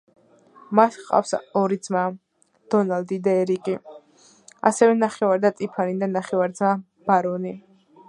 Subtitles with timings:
[0.77, 2.05] მას ჰყავს ორი ძმა,
[2.75, 3.77] დონალდი და ერიკი,
[4.73, 6.77] ასევე ნახევარდა ტიფანი და ნახევარძმა,
[7.11, 7.59] ბარონი.